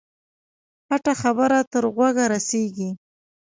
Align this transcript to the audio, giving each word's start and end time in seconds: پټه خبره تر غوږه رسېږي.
پټه 0.87 1.13
خبره 1.21 1.59
تر 1.71 1.83
غوږه 1.95 2.25
رسېږي. 2.33 2.89